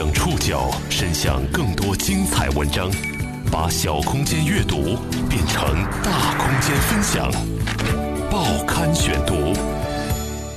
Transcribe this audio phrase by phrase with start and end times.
[0.00, 2.90] 将触角伸向更多精彩文章，
[3.52, 4.96] 把小空间阅读
[5.28, 5.62] 变成
[6.02, 7.30] 大空间分享。
[8.30, 9.52] 报刊选读，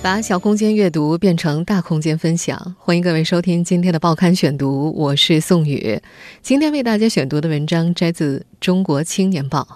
[0.02, 2.74] 把小空间阅读变成大空间分享。
[2.80, 6.02] 欢迎各位收听今天的报刊选读，我是宋宇。
[6.42, 9.68] 今天为大家选读的文章摘自《中国青年报》。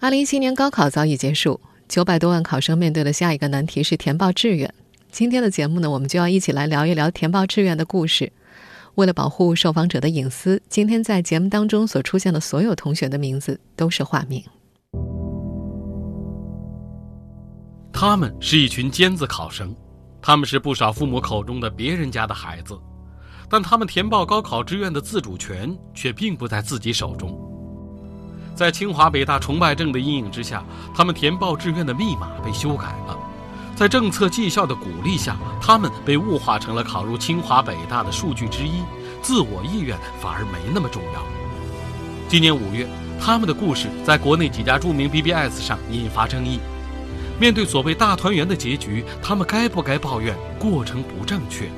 [0.00, 4.70] 二零一七年高考早已结束，九百多万考生面对的下一个难题是填报志愿。
[5.10, 8.30] 今天的节目呢，我们就要一起来聊一聊填报志愿的故事。
[9.00, 14.44] 为了保护受访者的隐私，今天在节目当中所出现的所有同学的名字都是化名。
[17.90, 19.74] 他们是一群尖子考生，
[20.20, 22.78] 他们是不少父母口中的别人家的孩子，
[23.48, 27.34] 但他们填报高考志愿的自主权却并不在自己手中。
[28.54, 30.62] 在清华北大崇拜症的阴影之下，
[30.94, 33.18] 他们填报志愿的密码被修改了。
[33.80, 38.82] 在政策绩效的鼓励下，他们被物化成了考入清华北大的数据之一，
[39.22, 41.24] 自我意愿反而没那么重要。
[42.28, 42.86] 今年五月，
[43.18, 46.60] 他们的故事在国内几家著名 BBS 上引发争议。
[47.40, 51.70] 面对所谓大团圆的结局，他们该不该抱怨过程不正确？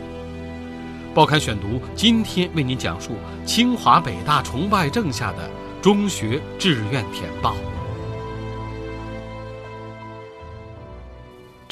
[1.14, 3.12] 报刊选读今天为您讲述
[3.46, 5.48] 清华北大崇拜症下的
[5.80, 7.54] 中学志愿填报。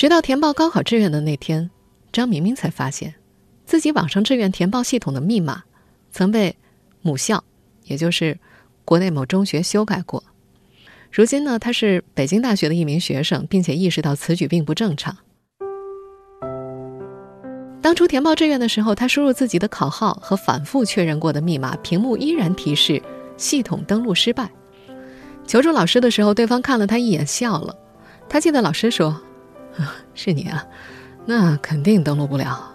[0.01, 1.71] 直到填报高考志愿的那天，
[2.11, 3.17] 张明明才发现，
[3.67, 5.65] 自己网上志愿填报系统的密码
[6.11, 6.57] 曾被
[7.03, 7.45] 母校，
[7.85, 8.39] 也就是
[8.87, 10.25] 国内某中学修改过。
[11.13, 15.15] 如今呢，他是北京大学的一名学生，并且意识到此举并不正常。
[17.83, 23.03] 当初填报志愿的时候，他输入自己的考号和反复确认过的密码，屏幕依然提示
[23.37, 24.51] 系统登录失败。
[25.47, 27.77] 求助老师的时候，对方看了他一眼，笑了。
[28.31, 29.21] 他记得老师说。
[30.15, 30.67] 是你啊，
[31.27, 32.75] 那肯定登录不了。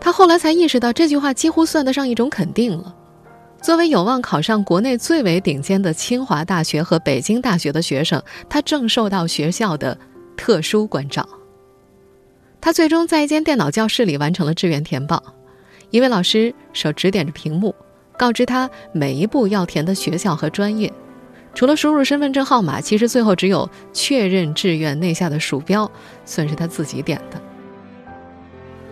[0.00, 2.94] 他后来才意识到，这句话几乎算得上一种肯定了。
[3.60, 9.98] 作为有望考上国内最为顶尖的清华大学和北京大学的学生，他正受到学校的
[10.36, 11.28] 特殊关照。
[12.60, 15.22] 他最终在一间电脑教室里完成了志愿填报，
[15.90, 17.74] 一位老师手指点着屏幕，
[18.16, 20.92] 告知他每一步要填的学校和专业。
[21.58, 25.90] 除了输入身份证号码，其实最后只有确认志愿内下的鼠标
[26.24, 27.40] 算是他自己点的。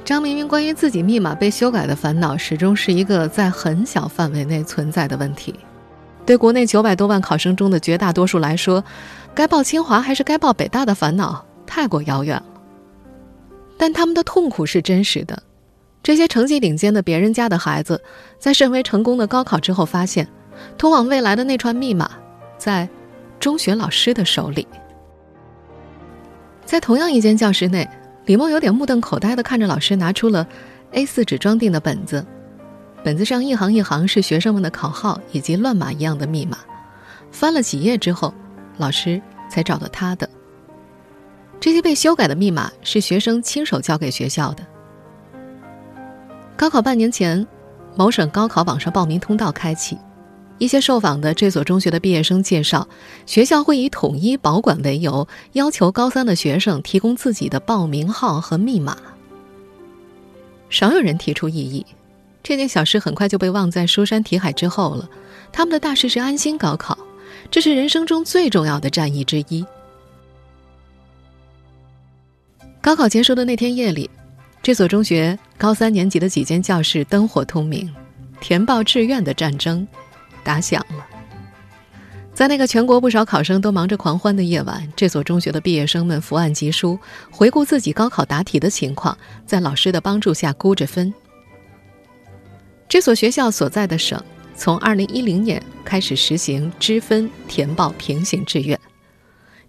[0.04, 5.54] 张明明关于自己密码被修改的烦恼，始终是一个在很小范围内存在的问题。
[6.24, 8.82] 对国内九百多万考生中的绝大多数来说，
[9.32, 12.44] 该报清华还是该报北大的烦恼太过遥远了。
[13.78, 15.40] 但他们的痛苦是真实的。
[16.02, 18.02] 这些成绩顶尖的别人家的孩子，
[18.40, 20.26] 在甚为成功的高考之后，发现
[20.76, 22.10] 通往未来的那串密码。
[22.66, 22.88] 在
[23.38, 24.66] 中学老师的手里，
[26.64, 27.88] 在同样一间教室内，
[28.24, 30.44] 李梦有点目瞪口呆的看着老师拿出了
[30.90, 32.26] A4 纸装订的本子，
[33.04, 36.58] 本子上一行一行是学生们的考号以及乱码一样的密码。
[37.30, 38.34] 翻了几页之后，
[38.78, 40.28] 老师才找到他的。
[41.60, 44.66] 这些被修改的密码是学生亲手交给学校的。
[46.56, 47.46] 高考半年前，
[47.94, 49.96] 某省高考网上报名通道开启。
[50.58, 52.88] 一些受访的这所中学的毕业生介绍，
[53.26, 58.96] 学校会以统一保管为由，要求高三的学生提供自己的报名号和密码。
[60.70, 61.84] 少有人提出异议，
[62.42, 65.08] 这件小事很快就被忘在书山题海之后了。
[65.52, 66.98] 他们的大事是安心高考，
[67.50, 69.64] 这是人生中最重要的战役之一。
[72.80, 74.08] 高考结束的那天夜里，
[74.62, 77.92] 这所中学高三年级的几间教室灯火通明，
[78.40, 79.86] 填报志愿的战争。
[80.46, 81.04] 打响了，
[82.32, 86.96] 在那个全国不少考生都忙着狂欢的夜晚，这所中学的毕业生们伏案疾书，
[87.32, 91.12] 回顾自己高考答题的情况，在老师的帮助下估着分。
[92.88, 94.22] 这所学校所在的省
[94.54, 98.78] 从2010年开始实行支分填报平行志愿，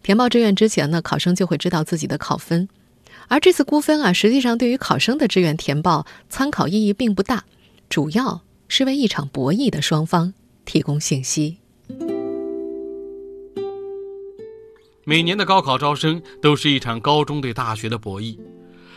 [0.03, 2.69] 填报志愿之前呢，考生就会知道自己的考分，
[3.27, 7.45] 而这次估分啊，实际上对于考生的志愿填报参考意义并不大，
[7.89, 10.33] 主要是为一场博弈的双方。
[10.68, 11.58] 提供信息。
[15.04, 18.38] 每年的高考招生都是一场高中对大学的博弈，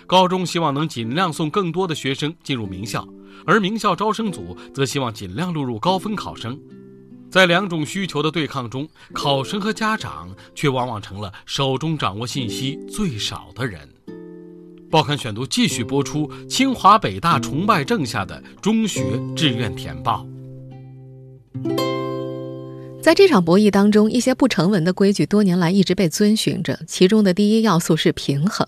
[0.07, 3.09] 高中希望能尽量送更多的学生进入名校，
[3.47, 6.61] 而名校招生组则希望尽量录入高分考生。
[7.31, 13.89] 在两种需求的对抗中，考生和家长却往往成了手中掌握信息最少的人。
[14.91, 19.01] 报刊选读继续播出：清华北大崇拜症下的中学
[19.37, 20.27] 志愿填报。
[23.03, 26.79] 在这场博弈当中，一些不成文的规矩多年来一直被遵循着。
[26.87, 28.67] 其中的第一要素是平衡。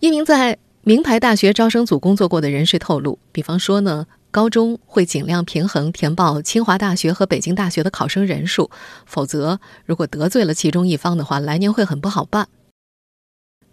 [0.00, 8.70] 一名在名牌大学招生组工作过的人士透露，比方说呢，高中会尽量平衡填报清华大学和北京大学的考生人数，
[9.04, 12.48] 否则如果得罪了其中一方的话，来年会很不好办。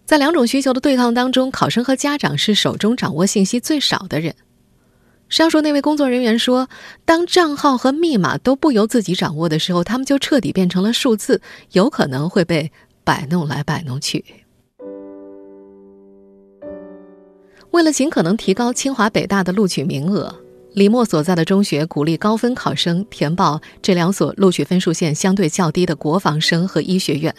[0.06, 4.36] 在两种需求的对抗当中，考生和家长是手中掌握信息最少的人。
[5.28, 6.70] 上述那位工作人员说
[7.04, 11.42] ：“当账号和密码都不由自己掌握的时候，他们就彻底变成了数字，
[11.72, 12.72] 有可能会被
[13.04, 14.24] 摆弄来摆弄去。”
[17.72, 20.34] 为了尽可能提高清华北大的录取名额，
[20.74, 27.36] 李默所在的中学鼓励高分考生填报这两所录取分数线相对较低的国防生和医学院。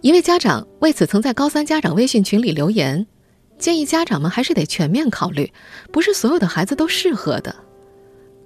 [0.00, 3.06] 一位家长为此曾在高三家长微信群里留言。
[3.58, 5.52] 建议家长们还是得全面考虑，
[5.92, 7.54] 不是所有的孩子都适合的。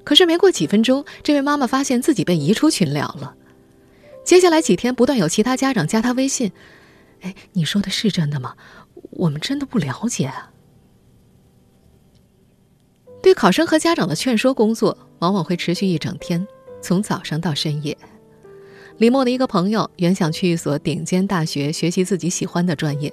[0.04, 3.34] 可是没过几分钟，这位妈妈发现自己被移出群聊了。
[4.24, 6.52] 接下来几天，不断有其他家长加她微信
[7.22, 8.54] ：“哎，你说的是真的吗？
[9.10, 10.50] 我们真的不了解。”啊。”
[13.22, 16.46] 对考生和家长的劝说工作，往往会持续一整天，
[16.80, 17.96] 从早上到深夜。
[19.00, 23.10] 李默的一个朋友原想去一所顶尖大学学习自己喜欢的专业，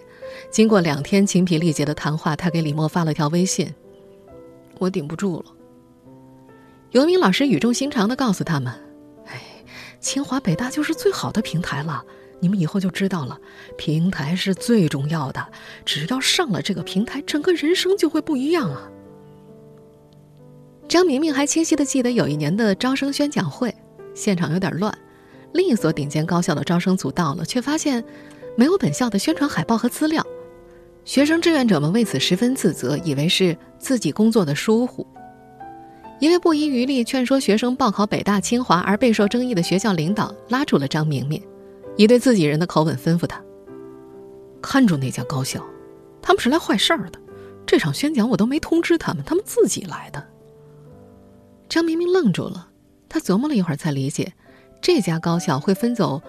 [0.51, 3.73] 经过两天精疲力竭的谈话，他给李默发了条微信
[4.79, 5.45] ：“我顶不住了。”
[6.91, 8.73] 游明老师语重心长地告诉他们
[9.27, 9.41] ：“哎，
[10.01, 12.03] 清华北大就是最好的平台了，
[12.41, 13.39] 你们以后就知道了，
[13.77, 15.47] 平台是最重要的，
[15.85, 18.91] 只要上了这个平台，整个人生就会不一样啊。”
[20.89, 23.73] 张明明还清晰地记得有一年的招生宣讲会，
[24.13, 24.93] 现场有点乱。
[25.53, 28.03] 另一所顶尖高校的招生组到了，却发现
[28.55, 30.25] 没有本校的宣传海报和资料。
[31.05, 35.07] 学生志愿者们为此十分自责，以为是自己工作的疏忽。
[36.19, 41.41] 一位不遗余力劝说学生报考北大、清华而备受争议的学校领导拉住了张明明，
[41.95, 43.41] 以对自己人的口吻吩咐他
[44.61, 45.63] ：“看住那家高校，
[46.21, 47.19] 他们是来坏事儿的。
[47.65, 50.27] 这场宣讲我都没通知他们，他们自己来的。”
[51.69, 52.69] 张明明愣住了，
[53.07, 54.33] 他琢磨了一会儿才理解。
[54.81, 56.21] 这家高校会分走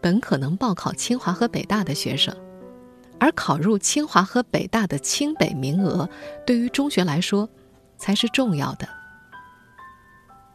[0.00, 2.34] 本可能报考清华和北大的学生，
[3.18, 6.08] 而考入清华和北大的清北名额，
[6.46, 7.48] 对于中学来说
[7.98, 8.88] 才是重要的。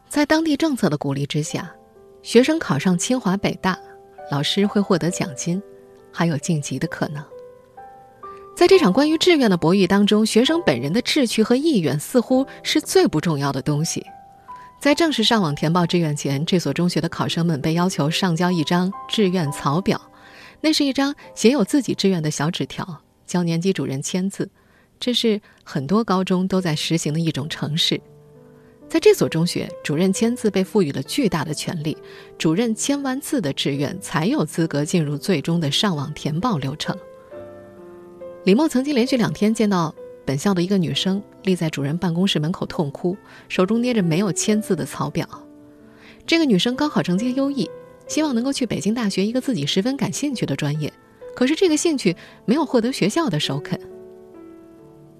[0.08, 1.72] 在当地政策的鼓励之下，
[2.22, 3.78] 学生考上清华北大，
[4.30, 5.62] 老师会获得奖金，
[6.12, 7.24] 还有晋级的可能。
[8.54, 14.04] 在这场关于志愿的博弈当中，学生本人的志趣和意愿似乎是最不重要的东西。
[14.82, 20.10] 在正式上网填报志愿前，这所中学的考生们被要求上交一张志愿草表，
[20.60, 24.50] 那是一张写有自己志愿的小纸条，交年级主任签字。
[24.98, 28.00] 这是很多高中都在实行的一种程式。
[28.88, 31.96] 在这所中学，主任签字被赋予了巨大的权利，
[32.36, 36.98] 主任签完字的志愿才有资格进入最终的上网填报流程。
[38.42, 39.94] 李默曾经连续两天见到。
[40.24, 43.16] 本校的一个女生立在主任办公室门口痛哭，
[43.48, 45.28] 手中捏着没有签字的草表。
[46.26, 47.68] 这个女生高考成绩优异，
[48.06, 50.92] 希望能够去北京大学一个自己十分感兴趣的专业，
[51.34, 53.78] 可是这个兴趣没有获得学校的首肯。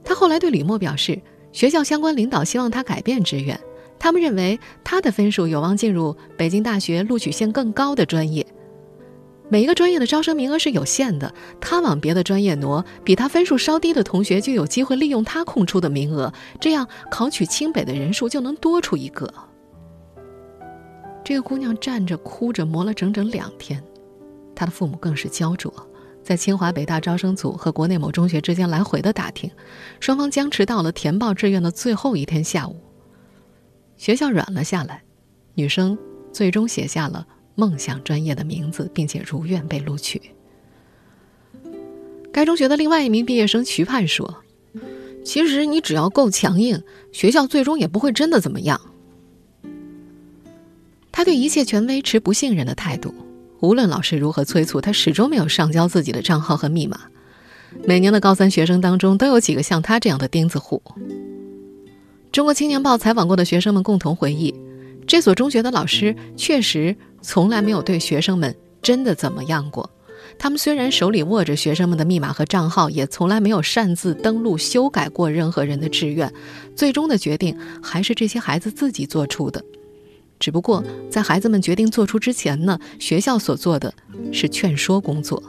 [0.04, 1.20] 她后来对李默表示，
[1.52, 3.58] 学校相关领导希望她改变志愿，
[3.98, 8.46] 他们认为她的分数有望进入北京大学录取线更高的专业。
[9.52, 19.30] 每一个专业的招生名额是有限的，他往别的专业挪，比他分数稍低的同学就有机会利用他空出的名额，这样考取清北的人数就能多出一个。
[21.22, 23.84] 这个姑娘站着哭着磨了整整两天，
[24.54, 25.70] 她的父母更是焦灼，
[26.22, 29.50] 在清华北大招生组和国内某中学之间来回的打听，
[30.00, 32.80] 双方僵持到了填报志愿的最后一天下午。
[33.98, 35.02] 学校软了下来，
[35.52, 35.98] 女生
[36.32, 37.26] 最终写下了。
[37.54, 40.20] 梦想专业的名字，并且如愿被录取。
[42.32, 44.42] 该中学的另外一名毕业生徐盼说
[45.24, 46.82] ：“其实你只要够强硬，
[47.12, 48.80] 学校最终也不会真的怎么样。”
[51.12, 53.14] 他对一切权威持不信任的态度，
[53.60, 57.00] 无论老师如何催促，他始终没有上交自己的账号和密码。
[57.84, 60.82] 每年的高三学生当中，都有几个像他这样的钉子户。
[62.32, 64.54] 中国青年报采访过的学生们共同回忆。
[65.06, 69.88] 这所中学的老师确实从来没有对学生们真的怎么样过。
[70.38, 76.32] 他们虽然手里握着学生们的密码和账号，也从来没有擅自登录修改过任何人的志愿。
[76.74, 79.62] 最终的决定还是这些孩子自己做出的。
[80.38, 83.92] 只不过在孩子们决定做出之前呢，学校所做的
[84.32, 85.40] 是劝说工作。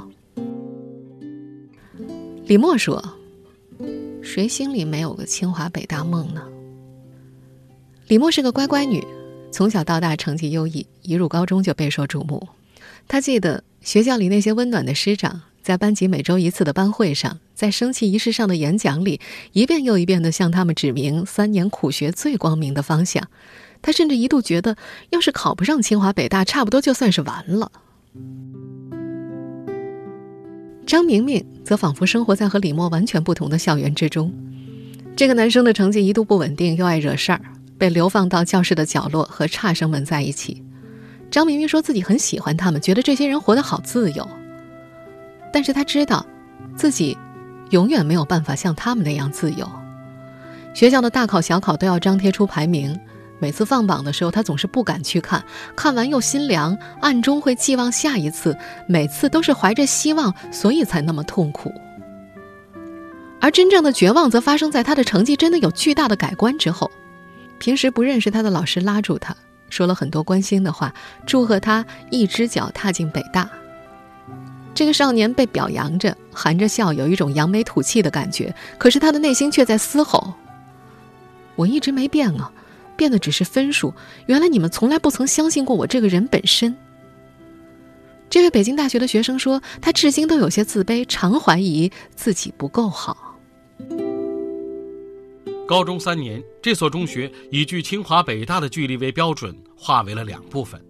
[2.45, 3.01] 李默说
[4.21, 6.43] ：“谁心里没有个清华北大梦呢？”
[8.07, 9.03] 李默是个乖乖女。
[9.53, 12.47] 从小到大成绩优异，一入高中就备受瞩目。
[13.07, 23.29] 他记得学校里那些温暖的师长，在班级每周一次的班会上，在升旗仪式上的演讲里，一遍又一遍地向他们指明三年苦学最光明的方向。
[23.83, 24.75] 他甚至一度觉得，
[25.11, 27.71] 要是考不上清华北大，差不多就算是完了。
[30.87, 34.33] 张明明则仿佛生活在和李默完全不同的校园之中。
[35.15, 37.39] 这个男生的成绩一度不稳定，又爱惹事儿，
[37.77, 40.63] 被流放到教室的角落和差生们在一起。
[41.31, 44.27] 张明明说自己很喜欢他们，觉得这些人活得好自由。
[45.51, 46.25] 但是他知道，
[46.75, 47.17] 自己
[47.71, 49.67] 永远没有办法像他们那样自由。
[50.73, 52.99] 学校的大考、小考都要张贴出排名，
[53.39, 55.43] 每次放榜的时候，他总是不敢去看，
[55.75, 58.57] 看完又心凉，暗中会寄望下一次。
[58.87, 61.73] 每次都是怀着希望，所以才那么痛苦。
[63.39, 66.89] 而真正的绝望，则发生在他的成绩真的有巨大的改观之后。
[67.63, 69.33] 平时不认识他的老师拉住他，
[69.69, 70.93] 说了很多关心的话，
[71.25, 73.49] 祝贺他一只脚踏进北大。
[74.73, 78.53] 这个少年被表扬着，含着笑，有一种扬眉吐气的感觉。
[78.77, 80.33] 可是他的内心却在嘶吼
[81.55, 82.51] ：“我一直没变啊，
[82.97, 83.93] 变的只是分数。
[84.25, 86.75] 原来你们从来不曾相信过我这个人本身。”
[88.29, 93.37] 这位北京大学的学生说：“他至今都有些自卑，常怀疑自己不够好。”
[95.65, 100.83] 高中三年，这所中学以距清华北大的距离为标准，划为了两部分：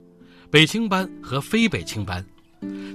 [0.50, 2.25] 北清班和非北清班。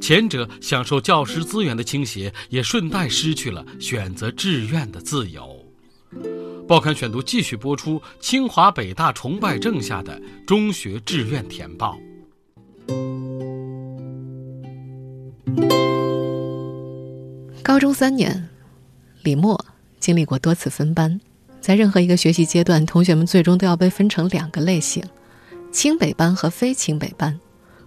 [0.00, 5.64] 前者享受教师资源的倾斜，也顺带失去了选择志愿的自由。
[6.66, 11.96] 报刊选读继续播出：清华北大崇拜症下的中学志愿填报。
[17.62, 18.48] 高中三年，
[19.22, 19.64] 李默
[20.00, 21.20] 经历过多次分班，
[21.60, 25.02] 在任何一个学习阶段，同学们最终都要被分成两个类型：
[25.70, 27.38] 清北班和非清北班。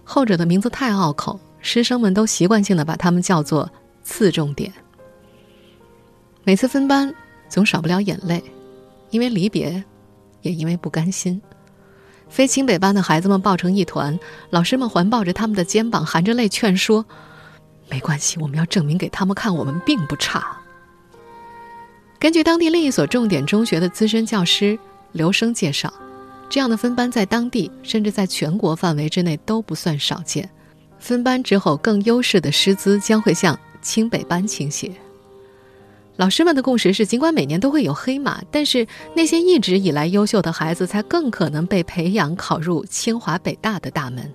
[0.04, 1.38] 后者的名字太拗口。
[1.64, 3.70] 师生们都习惯性的把他们叫做
[4.02, 4.72] “次重点”。
[6.42, 7.14] 每次分班，
[7.48, 8.42] 总少不了眼泪，
[9.10, 9.84] 因为离别，
[10.40, 11.40] 也因为不甘心。
[12.28, 14.18] 非清北班的孩子们抱成一团，
[14.50, 17.06] 老师们环抱着他们的肩膀，含着泪劝说
[17.88, 20.56] ：“没关系，我们要证明给他们看，我们并不差。”
[22.22, 24.78] 根据当地另一所重点中学的资深教师
[25.10, 25.92] 刘生介绍，
[26.48, 30.48] 这样的分班在当地甚至在全国范围之内都不算少见。
[31.00, 34.92] 分班之后，更优势的师资将会向清北班倾斜。
[36.14, 38.86] 老师们的共识是，尽管每年都会有黑马，但是
[39.16, 44.32] 那些一直以来优秀的孩子才更可能被培养考入清华北大的大门。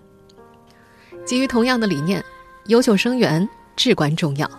[1.25, 2.21] 基于同样的理念，
[2.65, 4.51] 优秀生源至关重要。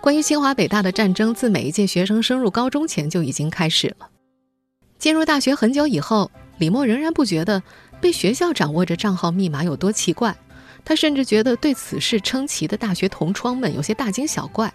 [0.00, 4.08] 关于清华北大的战争，自每一届学生升入高中前就已经开始了。
[4.98, 7.62] 进入大学很久以后，李默仍然不觉得
[8.00, 10.34] 被学校掌握着账号密码有多奇怪。
[10.84, 14.72] 他甚至觉得对此事称奇的大学同窗们有些大惊小怪，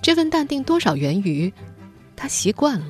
[0.00, 1.52] 这份淡定多少源于
[2.16, 2.86] 他习惯了。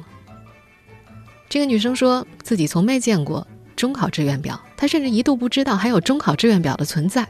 [1.48, 3.44] 这个女生说自己从没见过
[3.74, 7.26] 中考志愿表，她甚至一度不知道还有中考志愿表的存在。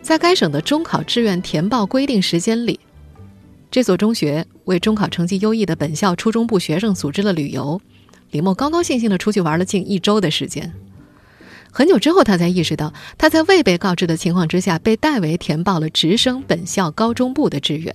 [0.00, 2.80] 在该省的中考志愿填报规定时间里，
[3.72, 7.80] 这所中学为中考成绩优异的本校初中部学生组织了旅游，
[8.30, 10.74] 李默高高兴兴地出去玩了近一周的时间。
[11.72, 17.94] 很久之后，他才意识到，他在未被告知的情况之下，被代为填报了直升本校高中部的志愿。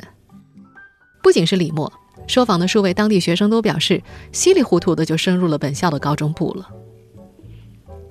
[1.22, 1.94] 不仅是李默，
[2.26, 6.68] 受访的数位当地学生都表示，稀里糊涂的就升入了本校的高中部了。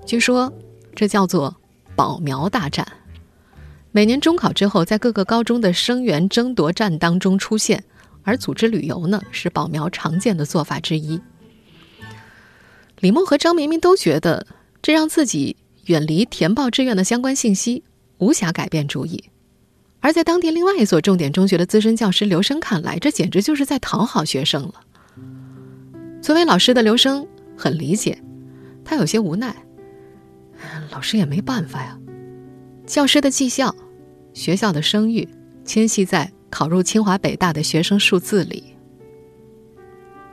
[0.07, 0.53] 据说，
[0.95, 1.57] 这叫做
[1.97, 2.87] “保苗大战”。
[3.97, 7.83] 每年中考之后，在各个高中的生源争夺战当中出现，
[8.25, 11.19] 而组织旅游呢，是保苗常见的做法之一。
[13.01, 14.47] 李梦和张明明都觉得。
[14.83, 17.85] 这让自己远离填报志愿的相关信息，
[18.19, 19.25] 无暇改变主意。
[20.01, 24.75] 而在当地另外一所重点中学的资深教师刘生看来，这简直就是在讨好学生了。
[26.21, 27.27] 作为老师的刘生
[27.57, 28.23] 很理解，
[28.85, 29.57] 他有些无奈。
[30.91, 31.99] 老师也没办法呀，
[32.87, 33.75] 教师的绩效、
[34.37, 35.27] 学校的声誉，
[35.65, 38.63] 牵系在考入清华北大的学生数字里。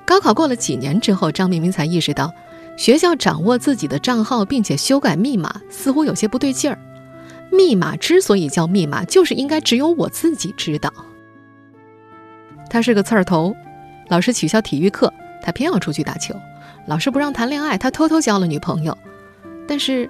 [0.06, 2.30] 高考过了几年之后，张明明才意识到。
[2.76, 6.78] 学校掌握自己的账号，并且修改密码，似乎有些不对劲儿。
[7.50, 10.92] 密码之所以叫密码，就是应该只有我自己知道。
[12.70, 13.56] 他是个刺儿头，
[14.10, 16.36] 老师取消体育课，他偏要出去打球；
[16.88, 18.98] 老师不让谈恋爱，他偷偷交了女朋友。
[19.66, 20.10] 但是，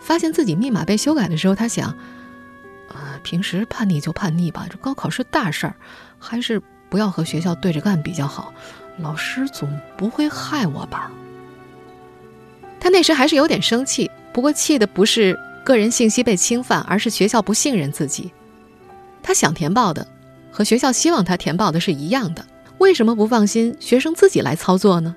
[0.00, 1.94] 发现自己密码被修改的时候，他想：
[2.88, 5.74] 啊，平时叛逆就叛逆吧，这高考是大事儿，
[6.18, 8.52] 还是不要和学校对着干比较好。
[8.98, 11.10] 老师总不会害我吧？
[12.80, 18.32] 他那时还是有点生气，不过气的不是个人信息被侵犯，而是学校不信任自己。
[19.22, 20.06] 他想填报的
[20.50, 22.46] 和学校希望他填报的是一样的，
[22.78, 25.14] 为什么不放心学生自己来操作呢？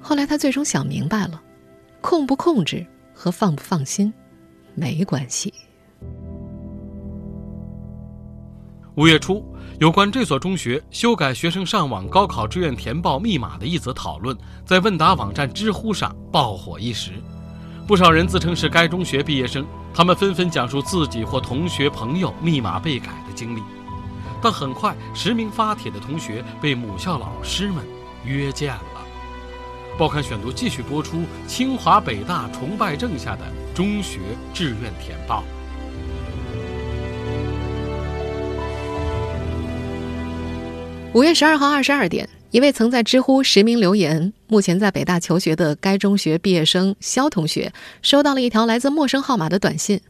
[0.00, 1.40] 后来他最终想明白了，
[2.00, 4.12] 控不控制和放不放心
[4.74, 5.54] 没关系。
[8.96, 9.44] 五月初，
[9.80, 17.10] 有关这所中学修改学生上网高考志愿填报密码的一则讨论，在问答网站知乎上爆火一时。
[17.88, 23.62] 不少人自称是该中学毕业生，他们纷纷讲述自己或同学、朋友密码被改的经历。
[24.40, 27.84] 但很快，实名发帖的同学被母校老师们
[28.24, 29.04] 约见了。
[29.98, 33.42] 报刊选读继续播出：清华北大崇拜症下的
[33.74, 34.20] 中学
[34.52, 35.42] 志愿填报。
[41.14, 50.00] 五月十二号二十二点，一位曾在知乎实名留言、目前在北大求学的该中学毕业生肖同学，收到了一条来自陌生号码的短信：“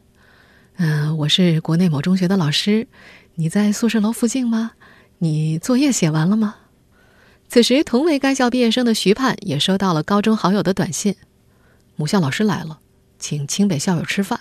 [0.77, 2.87] 嗯，我是国内某中学的老师，
[3.35, 4.71] 你在宿舍楼附近吗？
[5.19, 6.55] 你作业写完了吗？”
[7.47, 11.15] 此时，同为该校毕业生的徐盼也收到了高中好友的短信
[11.95, 12.79] ：“母校老师来了，
[13.19, 14.39] 请清北校友吃饭。”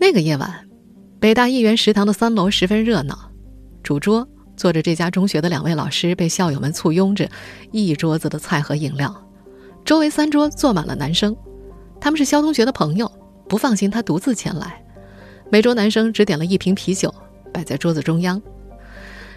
[0.00, 0.66] 那个夜晚，
[1.20, 3.31] 北大一园食堂的三楼十分热闹。
[3.82, 7.28] 主桌坐着这家中学的两位老师，被校友们簇拥着，
[7.70, 9.14] 一桌子的菜和饮料。
[9.84, 11.36] 周围三桌坐满了男生，
[12.00, 13.10] 他们是肖同学的朋友，
[13.48, 14.82] 不放心他独自前来。
[15.50, 17.12] 每桌男生只点了一瓶啤酒，
[17.52, 18.40] 摆在桌子中央。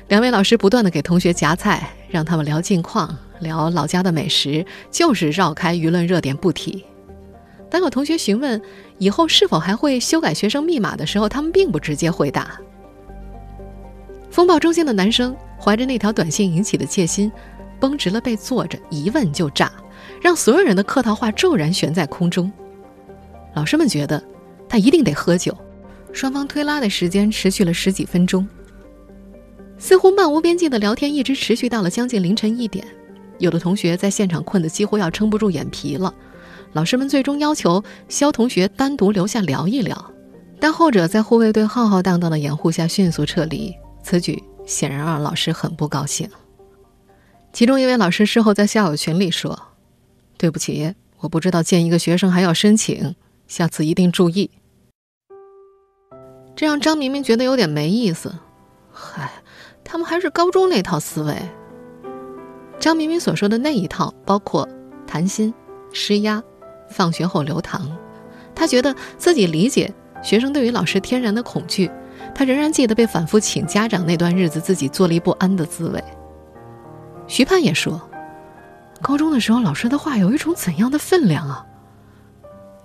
[0.07, 6.85] 两位老师不断的给同学夹菜，让他们聊近况，聊老家的美食，就是绕开舆论热点不提。
[7.71, 8.61] 当有同学询问
[8.99, 12.59] 以后是否还会修改学生密码的时候，他们并不直接回答。
[14.35, 17.31] 风暴中心的男生怀着那条短信引起的戒心，
[17.79, 19.71] 绷直了背坐着，一问就炸，
[20.21, 22.51] 让所有人的客套话骤然悬在空中。
[23.53, 24.21] 老师们觉得
[24.67, 25.57] 他一定得喝酒，
[26.11, 28.45] 双方推拉的时间持续了十几分钟，
[29.77, 32.85] 似乎漫无边际的聊天一直持续到了将近凌晨一点。
[33.37, 36.13] 有的同学在现场困得几乎要撑不住眼皮了，
[36.73, 40.11] 老师们最终要求肖同学单独留下聊一聊，
[40.59, 43.73] 但后者在护卫队浩浩荡荡的掩护下迅速撤离。
[44.05, 46.29] 此举显然让老师很不高兴。
[47.51, 49.59] 其中一位老师事后在校友群里说
[50.37, 53.15] ：“对不起，我不知道见一个学生还要申请，
[53.47, 54.51] 下次一定注意。”
[56.55, 58.35] 这让张明明觉得有点没意思。
[58.91, 59.31] 嗨，
[59.83, 61.35] 他们还是高中那套思维。
[62.79, 64.69] 张明明所说的那一套包括
[65.07, 65.51] 谈心、
[65.91, 66.43] 施压、
[66.91, 67.91] 放学后留堂。
[68.53, 69.91] 他觉得自己理解
[70.21, 71.89] 学生对于老师天然的恐惧。
[72.35, 76.03] 他仍然记得被反复请家长那段日子，自己坐立不安的滋味。
[77.27, 78.01] 徐盼也说，
[79.01, 81.65] 高中的时候老师的话有一种怎样的分量啊？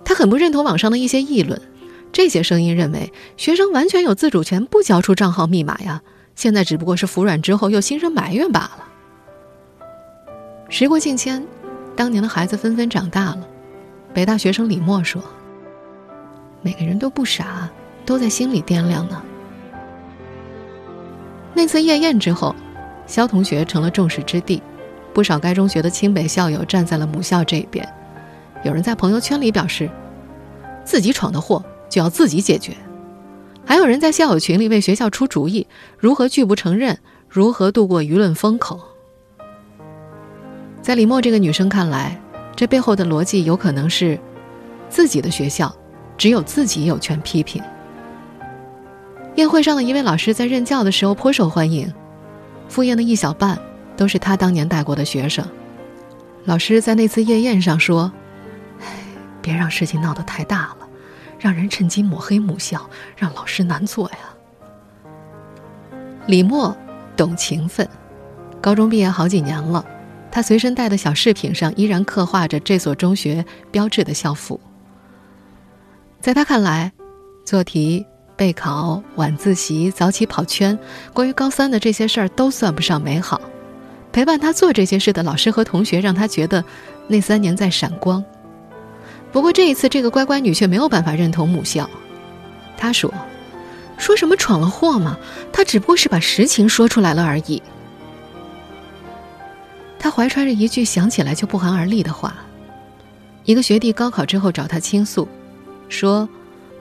[0.04, 1.60] 他很不认同网上的一些议论，
[2.12, 6.00] 这些声音认为学生完全有自主权，不交出账号密码呀。
[6.36, 8.88] 现在只不过是服软之后又心生埋怨罢了。
[10.68, 11.44] 时过境迁，
[11.96, 13.46] 当年的孩子纷纷长大了。
[14.14, 15.20] 北大学生李默说
[16.62, 17.68] ：“每个人都不傻，
[18.06, 19.22] 都在心里掂量呢。”
[21.54, 22.54] 那次夜宴之后，
[23.06, 24.62] 肖同学成了众矢之的，
[25.12, 27.86] 不少该中学的清北校友站在了母校这一边。
[28.62, 29.90] 有人在朋友圈里表示，
[30.84, 32.72] 自己闯的祸就要自己解决；
[33.66, 35.66] 还有人在校友群里为学校出主意，
[35.98, 38.80] 如何拒不承认，如何度过舆论风口。
[40.80, 42.20] 在李默这个女生看来，
[42.54, 44.18] 这背后的逻辑有可能是，
[44.88, 45.74] 自己的学校
[46.16, 47.62] 只有自己有权批评。
[49.36, 51.92] 宴会上的一位老师在任教的时候颇受欢迎，
[52.68, 53.58] 赴宴的一小半
[53.96, 55.46] 都是他当年带过的学生。
[56.44, 58.10] 老师在那次夜宴上说
[58.80, 58.86] ：“哎，
[59.40, 60.88] 别让事情闹得太大了，
[61.38, 64.18] 让人趁机抹黑母校，让老师难做呀。”
[66.26, 66.76] 李默
[67.16, 67.88] 懂情分，
[68.60, 69.84] 高中毕业好几年了，
[70.30, 74.60] 他随身带的小饰品上依然刻画着这所中学标志的校服。
[76.20, 76.92] 在他看来，
[77.44, 78.04] 做题。
[78.40, 80.78] 备考、晚自习、早起跑圈，
[81.12, 83.38] 关于高三的这些事儿都算不上美好。
[84.12, 86.64] 陪伴他做这些事的老师和同学，让他觉得
[87.06, 88.24] 那三年在闪光。
[89.30, 91.86] 不过这一次，这个乖乖女却没有办法认同母校。
[92.78, 93.12] 她说
[93.98, 95.18] ：“说什么闯了祸吗？
[95.52, 97.62] 她只不过是把实情说出来了而已。”
[100.00, 102.34] 她怀揣着一句想起来就不寒而栗的话。
[103.44, 105.28] 一个学弟高考之后找他倾诉，
[105.90, 106.26] 说。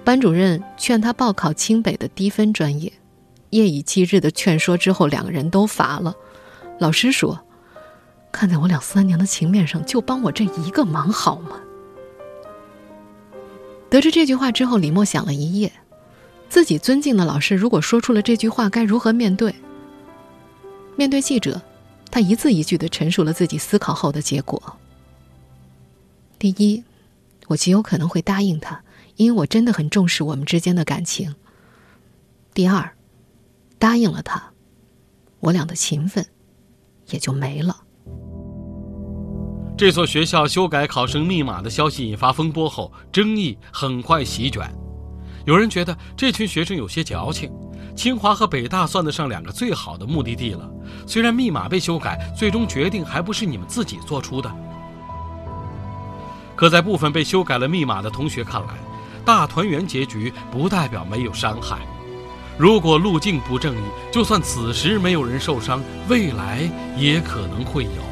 [0.03, 2.91] 班主任劝他报考清北的低分专业，
[3.51, 6.15] 夜以继日的劝说之后，两个人都乏了。
[6.79, 7.39] 老师说
[8.31, 11.59] ：“看在我俩三年的情面上，就帮我这一个忙好吗？”
[13.89, 15.71] 得知这句话之后，李默想了一夜，
[16.47, 19.53] 自己尊敬的老师如果说出了这句话，该如何面对？
[20.95, 21.61] 面对记者，
[22.09, 24.77] 他一字一句的陈述了自己思考后的结果。
[26.37, 26.83] 第一，
[27.47, 28.81] 我极有可能会答应他，
[29.19, 31.35] 因为我真的很重视我们之间的感情。
[32.53, 32.95] 第二，
[33.77, 34.41] 答应了他，
[35.41, 36.25] 我俩的情分
[37.07, 37.83] 也就没了。
[39.77, 44.73] 这所学校修改考生密码的消息引发风波后，争议很快席卷。
[45.45, 47.51] 有人觉得这群学生有些矫情，
[47.97, 50.71] 清华和北大算得上两个最好的目的地了，
[51.05, 54.49] 虽然密码被修改，最终决定还不是你们自己做出的。
[56.55, 58.77] 可在部分被修改了密码的同学看来，
[59.25, 61.79] 大团圆结局不代表没有伤害。
[62.57, 68.09] 如果路径不正义，就算此时没有人受伤，未来也可能会有。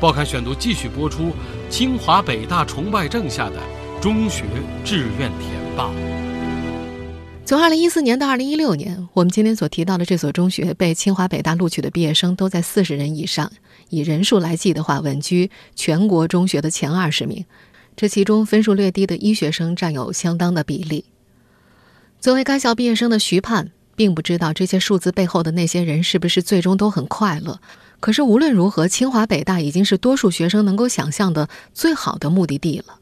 [0.00, 1.32] 报刊选读继续播出：
[1.68, 3.60] 清华北大崇拜症下的
[4.00, 4.44] 中学
[4.84, 5.90] 志愿填报。
[7.44, 13.50] 从二零一四年到二零一六年，我们今天所提到的这所中学被清华北大录取的毕业生都在四十人以上，
[13.88, 17.44] 以人数来计的话，稳居全国中学的前二十名。
[17.96, 21.06] 这其中分数略低的医学生占有相当的比例。
[22.20, 27.58] 作为该校毕业生的徐盼，并不知道这些数字背后的那些人是不是最终都很快乐。
[27.98, 33.00] 可是无论如何，清华北大已经是多数学生能够想象的最好的目的地了。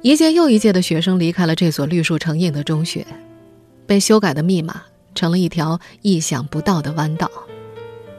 [0.00, 3.06] 一届又一届的学生离开了这所绿树成荫的中学，
[3.86, 4.82] 被修改的密码
[5.14, 7.30] 成了一条意想不到的弯道。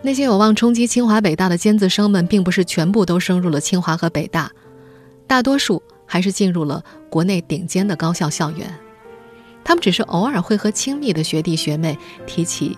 [0.05, 4.49] 那些有望冲击清华北大的尖子生们，并不是全部都升入了清华和北大，
[5.27, 5.83] 大多数。
[6.07, 8.71] 还是进入了国内顶尖的高校校园，
[9.63, 12.77] 他们只是偶尔会和亲密的学弟学妹提起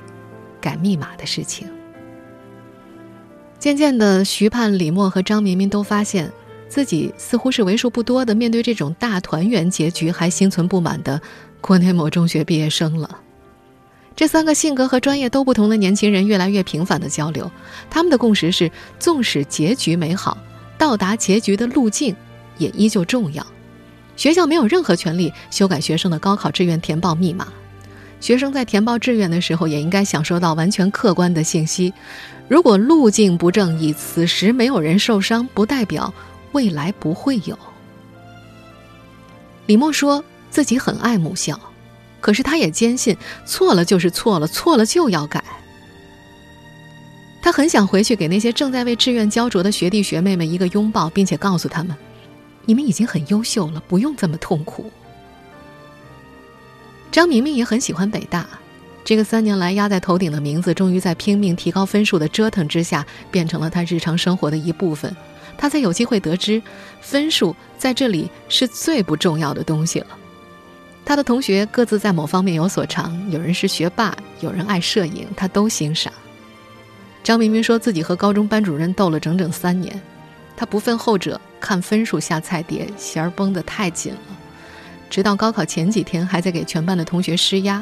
[0.62, 1.68] 改密码的事情。
[3.60, 6.32] 渐渐的，徐盼、李默和张明明都发现
[6.70, 11.22] 自己似乎是为数不多的面对这种大团圆结局还心存不满的
[11.60, 13.20] 国内某中学毕业生了。
[14.18, 17.50] 这三个性格和专业都不同的年轻人越来越频繁的交流，
[17.90, 20.38] 他们的共识是：纵使结局美好，
[20.78, 22.14] 到达结局的路径。
[22.58, 23.46] 也依旧重要。
[24.16, 27.48] 学校没有任何权利修改学生的高考志愿填报密码。
[28.20, 31.94] 学生在填报志愿的时候，也应该享受到完全客观的信息。
[32.48, 36.12] 如果路径不正义，此时没有人受伤，不代表
[36.54, 37.56] 未来不会有。
[39.68, 41.60] 李默说自己很爱母校，
[42.28, 45.42] 可是他也坚信错了就是错了，错了就要改。
[47.42, 51.96] 他很想回去给那些正在为志愿焦灼的学弟学妹们一个拥抱，并且告诉他们。
[52.66, 54.92] 你们已经很优秀了，不用这么痛苦。
[57.14, 58.46] 张明明也很喜欢北大，
[59.06, 65.16] 这个三年来压在头顶的名字，终于在拼命提高分数的折腾之下，变成了他日常生活的一部分。
[65.58, 66.62] 他才有机会得知，
[67.00, 70.08] 分数在这里是最不重要的东西了。
[71.08, 76.12] 他的同学各自在某方面有所长，有人是学霸，有人爱摄影，他都欣赏。
[77.24, 79.98] 张明明说自己和高中班主任斗了整整三年。
[80.58, 84.38] 他不分后者看分数下菜碟，弦儿绷得太紧了，
[85.10, 87.82] 直到高考前几天还在给全班的同学施压。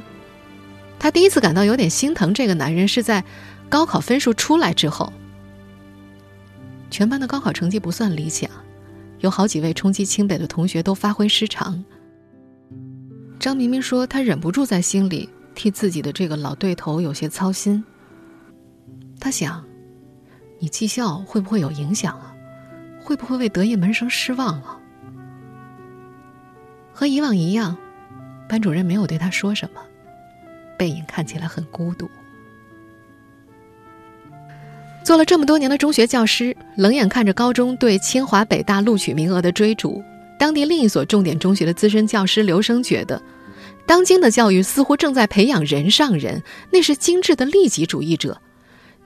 [0.99, 3.23] 他第一次感到有点心疼这个男人，是在
[3.67, 5.11] 高考分数出来之后。
[6.91, 8.47] 全班的高考成绩不算理想，
[9.21, 11.83] 有好几位冲击清北的同学都发挥失常。
[13.39, 17.83] 张明明说，他忍不住在心里替自己的这个老对头有些操心。
[19.19, 19.63] 他想，
[20.59, 22.33] 你绩效会不会有影响啊？
[23.01, 24.79] 会不会为得意门生失望了？
[26.91, 27.77] 和以往一样，
[28.49, 29.81] 班主任没有对他说什么，
[30.77, 32.09] 背影看起来很孤独。
[35.03, 40.03] 做了这么多年的中学教师，冷眼看着高中对清华北大录取名额的追逐，
[40.37, 43.21] 当地另一所重点中学的资深教师刘生觉得，
[43.85, 48.41] 当今的教育似乎正在培养人上人，那是精致的利己主义者。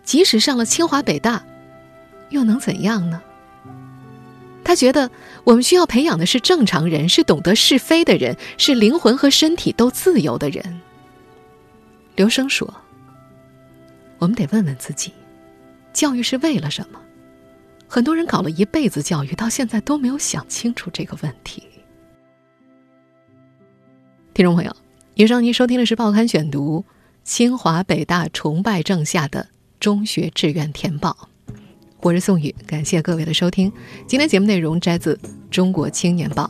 [0.03, 1.45] 即使上了清华北大，
[2.29, 3.21] 又能怎样呢？
[4.63, 5.09] 他觉得
[5.43, 10.81] 我们需要培养的是正常人，是懂得是非的人，是灵魂和身体都自由的人。
[12.15, 12.71] 刘生说
[14.19, 15.13] ：“我们得问问自己，
[15.93, 16.99] 教育是为了什么？
[17.91, 21.63] 很多人搞了一辈子教育，到现在都没有想清楚这个问题。”
[24.31, 24.73] 听众朋友，
[25.15, 26.85] 以上您收听的是《报刊选读》，
[27.23, 29.47] 清华北大崇拜症下的
[29.79, 31.27] 中学志愿填报。
[32.01, 33.73] 我是宋宇，感谢各位的收听。
[34.07, 35.15] 今天节目内容摘自
[35.49, 36.49] 《中国青年报》，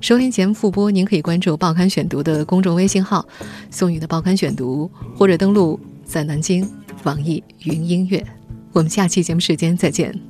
[0.00, 3.26] 收听前复播，您可以关注《报刊选读》的公众微信号
[3.70, 6.66] “宋宇的报刊选读”，或者登录在南京
[7.02, 8.24] 网易云音乐。
[8.72, 10.29] 我们下期节目时间再见。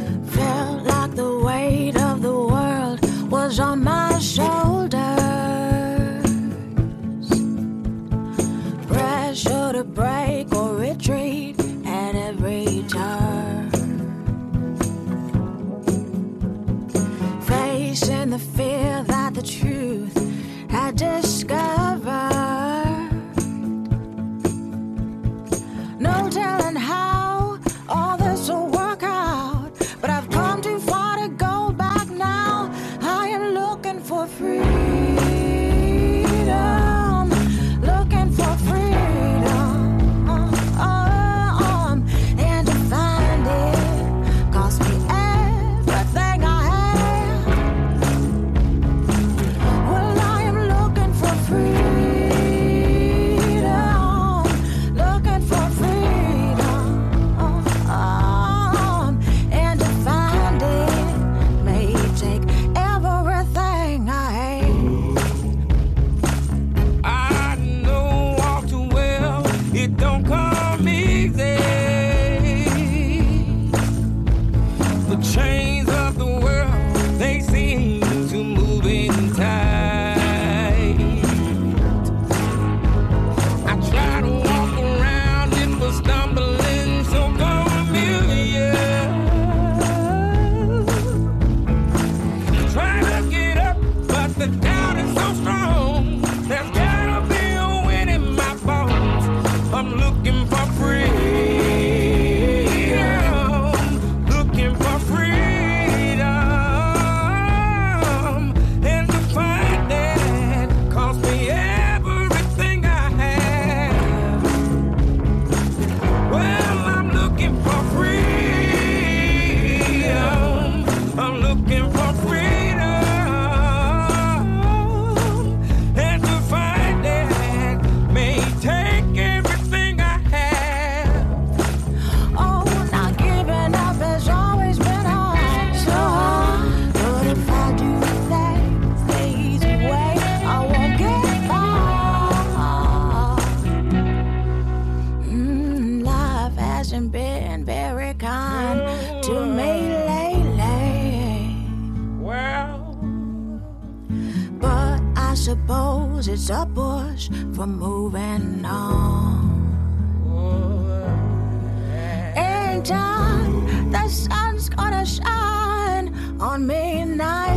[166.61, 167.50] may not